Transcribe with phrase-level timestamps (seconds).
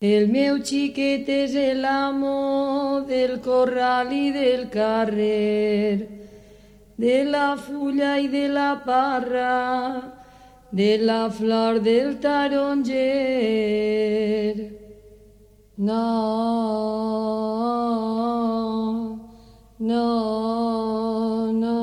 [0.00, 6.06] El meu xiquet és l'amo del corral i del carrer,
[6.96, 10.14] de la fulla i de la parra,
[10.70, 12.94] de la flor del taronger.
[15.78, 16.06] No,
[19.80, 21.80] no, no.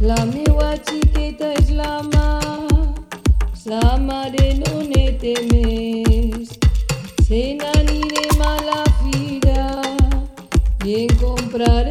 [0.00, 2.32] La meua xiqueta és la mà,
[3.52, 4.49] sa mare
[11.60, 11.89] obrar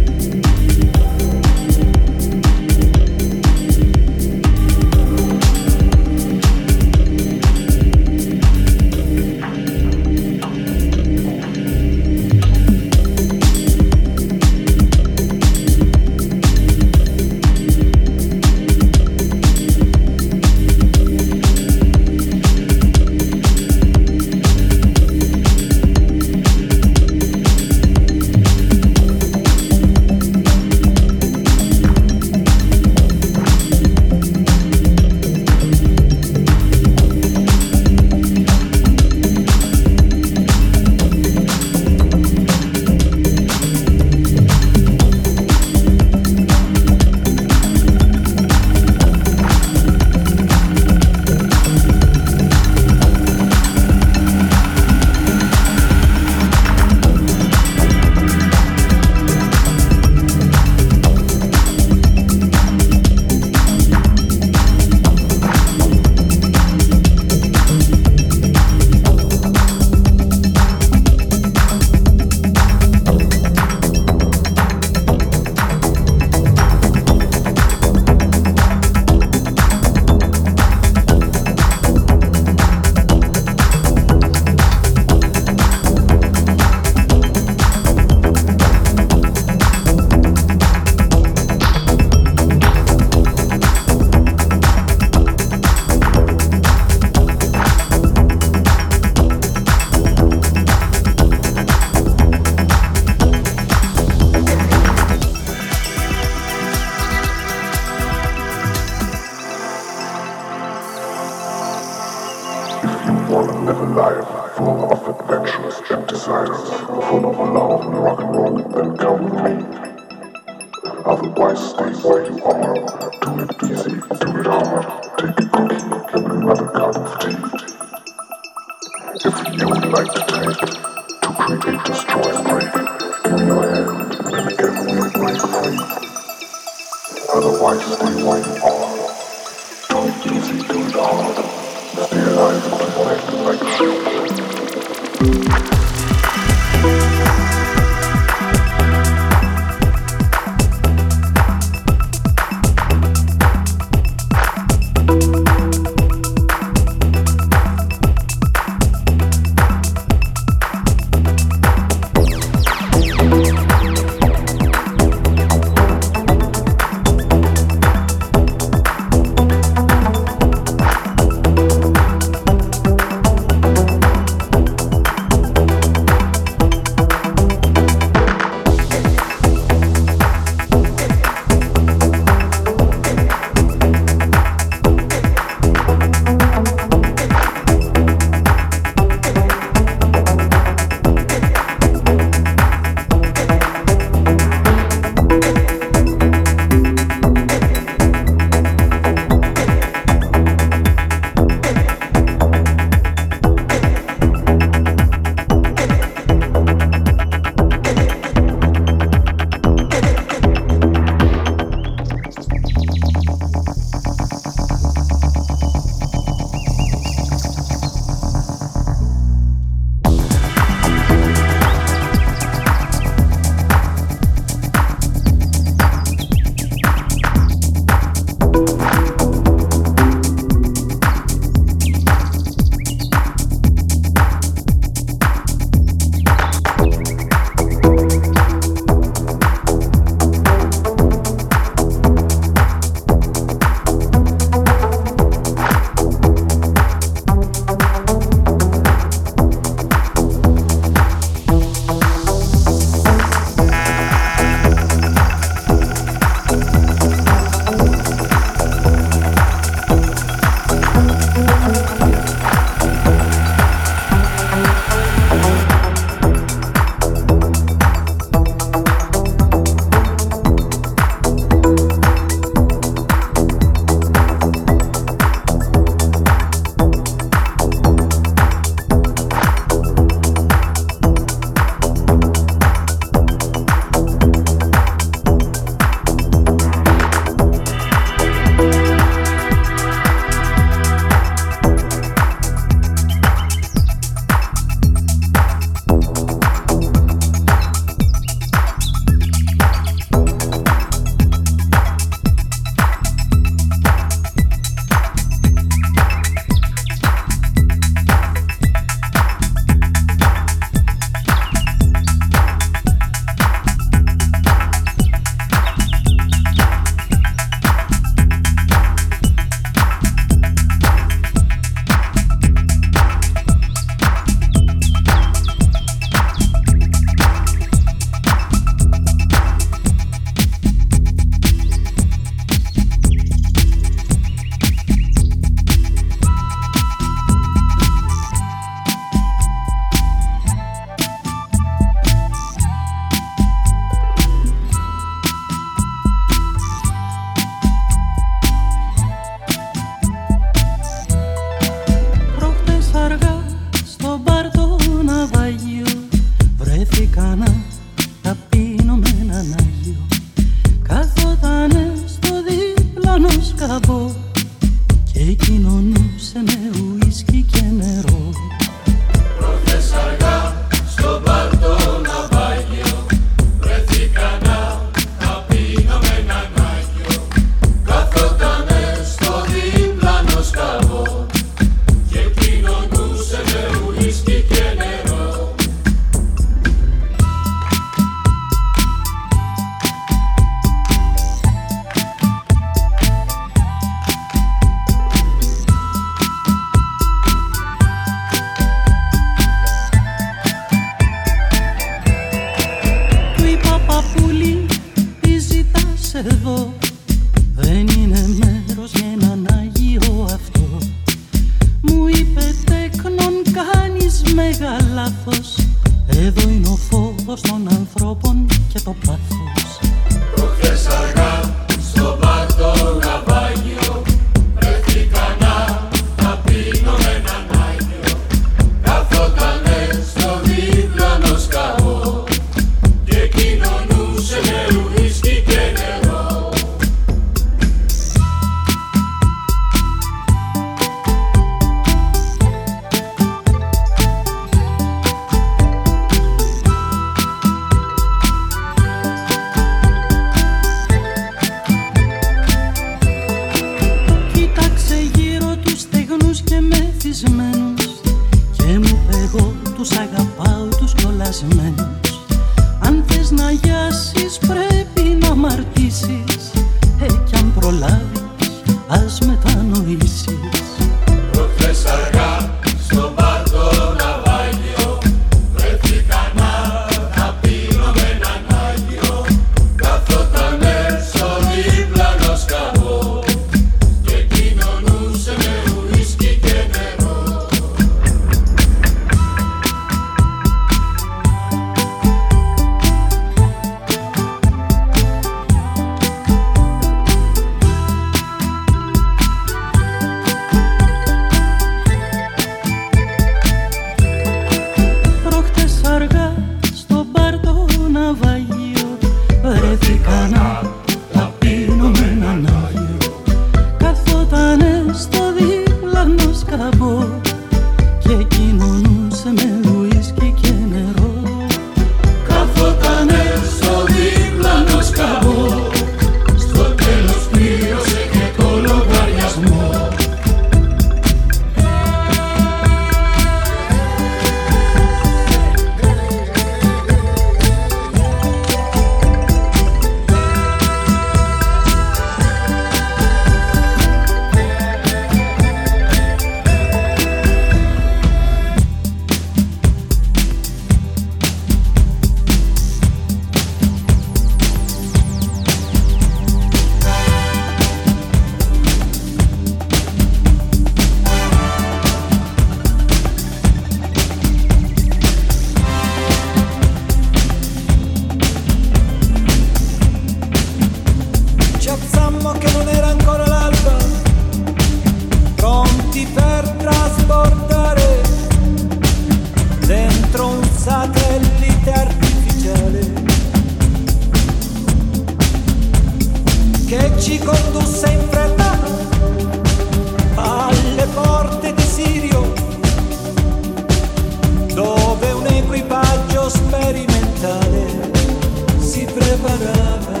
[598.71, 600.00] se preparava.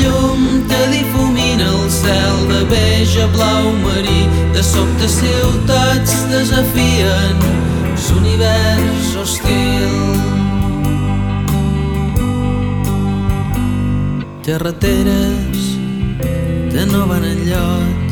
[0.00, 4.26] Llum que difumina el cel de beix a blau marí.
[4.52, 7.38] De sobte ciutats desafien
[8.18, 9.96] l'univers hostil.
[14.44, 15.64] Carreteres
[16.72, 18.08] que no van enlloc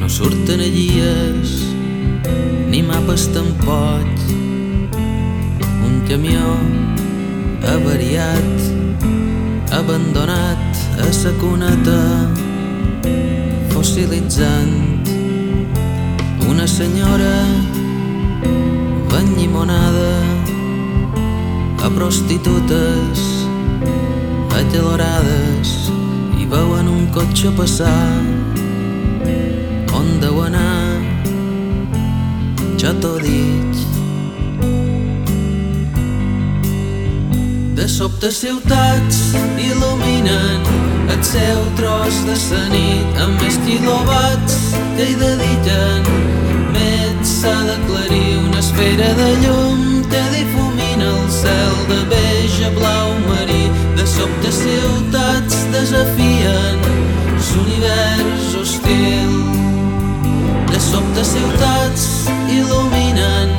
[0.00, 1.54] no surten a guies
[2.68, 4.24] ni mapes tampoc.
[5.86, 6.56] Un camió
[7.62, 8.73] avariat,
[9.78, 10.64] abandonat
[11.02, 12.02] a sa cuneta,
[13.70, 15.02] fossilitzant.
[16.48, 17.34] Una senyora
[19.44, 20.12] llimonada
[21.84, 23.20] a prostitutes
[24.50, 25.90] acalorades
[26.40, 28.22] i veuen un cotxe passar.
[29.98, 31.00] On deu anar?
[32.80, 33.73] Jo t'ho dic
[37.84, 39.16] De sobte ciutats
[39.60, 40.62] il·luminen
[41.12, 44.54] el seu tros de la nit amb més quilowatts
[44.96, 46.06] que hi dediquen.
[46.72, 53.66] Més s'ha d'aclarir una esfera de llum que difumina el cel de beix blau marí.
[54.00, 56.80] De sobte ciutats desafien
[57.50, 59.34] l'univers hostil.
[60.72, 62.08] De sobte ciutats
[62.48, 63.52] il·luminen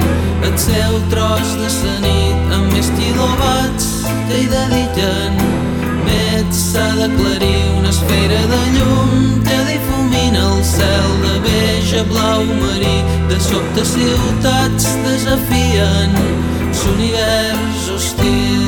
[0.50, 3.95] el seu tros de la nit amb més quilowatts
[4.28, 5.40] que hi dediquen.
[6.06, 12.46] Més s'ha d'aclarir una esfera de llum que difumina el cel de beix a blau
[12.62, 12.98] marí.
[13.32, 16.20] De sobte ciutats desafien.
[16.86, 18.65] L'univers hostil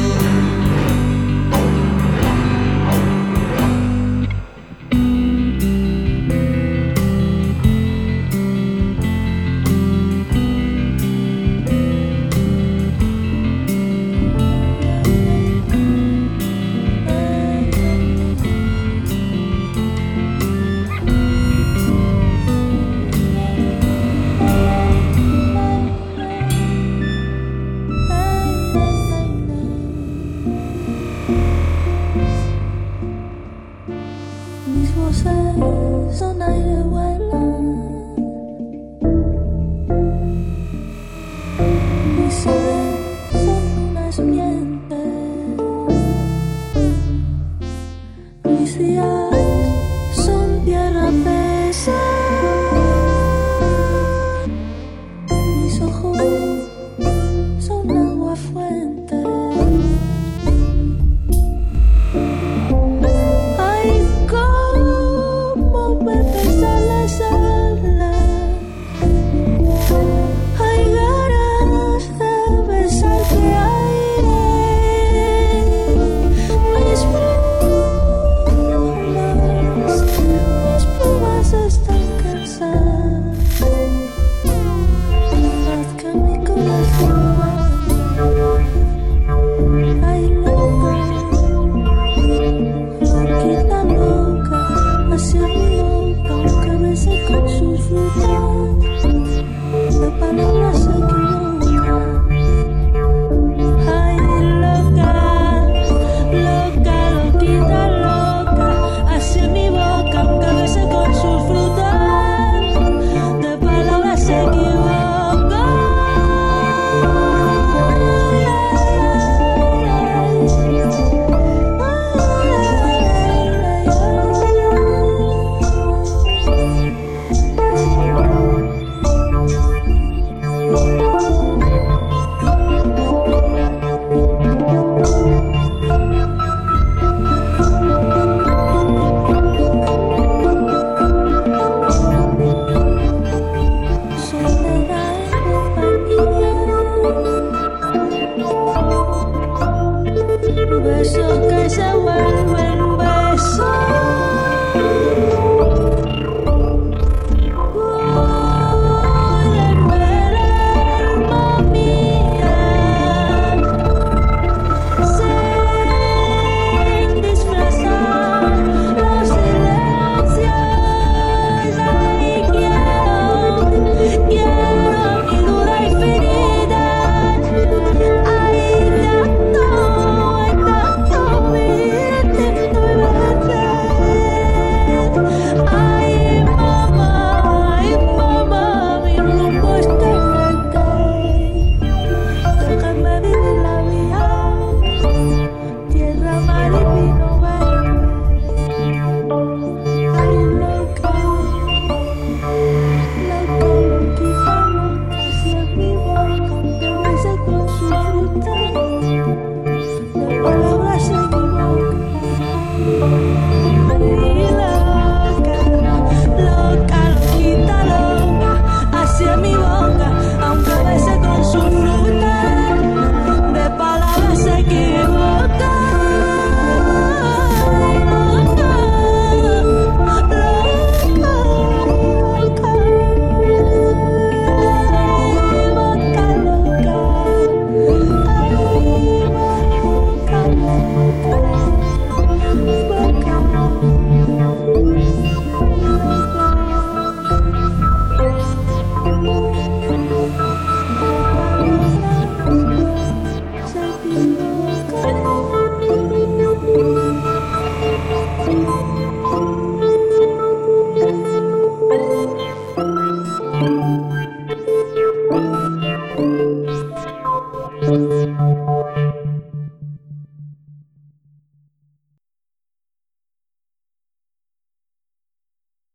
[150.77, 152.66] 我把手揣向怀里